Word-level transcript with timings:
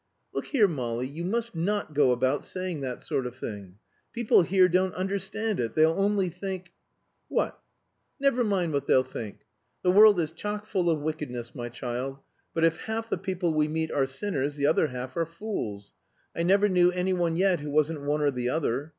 "Look 0.33 0.45
here, 0.47 0.67
Molly, 0.67 1.05
you 1.05 1.23
must 1.23 1.55
not 1.55 1.93
go 1.93 2.11
about 2.11 2.43
saying 2.43 2.81
that 2.81 3.03
sort 3.03 3.27
of 3.27 3.35
thing. 3.35 3.77
People 4.13 4.41
here 4.41 4.67
don't 4.67 4.95
understand 4.95 5.59
it; 5.59 5.75
they'll 5.75 5.91
only 5.91 6.27
think" 6.27 6.73
"What?" 7.27 7.59
"Never 8.19 8.43
mind 8.43 8.73
what 8.73 8.87
they'll 8.87 9.03
think. 9.03 9.45
The 9.83 9.91
world 9.91 10.19
is 10.19 10.31
chock 10.31 10.65
full 10.65 10.89
of 10.89 11.01
wickedness, 11.01 11.53
my 11.53 11.69
child. 11.69 12.17
But 12.51 12.63
if 12.65 12.77
half 12.77 13.11
the 13.11 13.17
people 13.19 13.53
we 13.53 13.67
meet 13.67 13.91
are 13.91 14.07
sinners, 14.07 14.55
the 14.55 14.65
other 14.65 14.87
half 14.87 15.15
are 15.17 15.25
fools. 15.27 15.93
I 16.35 16.41
never 16.41 16.67
knew 16.67 16.89
any 16.91 17.13
one 17.13 17.35
yet 17.35 17.59
who 17.59 17.69
wasn't 17.69 18.01
one 18.01 18.21
or 18.23 18.31
the 18.31 18.49
other. 18.49 18.89